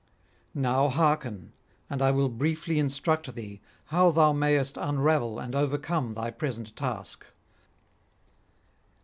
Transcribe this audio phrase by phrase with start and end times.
[0.55, 1.51] Now hearken,
[1.87, 3.61] and I will briefly instruct thee
[3.93, 7.23] how thou mayest unravel and overcome thy present task.